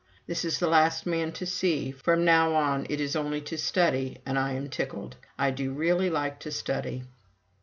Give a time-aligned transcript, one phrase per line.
[0.25, 1.91] This is the last man to see.
[1.91, 5.15] From now on, it is only to study, and I am tickled.
[5.37, 7.03] I do really like to study."